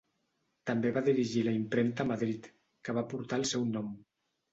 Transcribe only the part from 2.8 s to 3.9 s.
que va portar el seu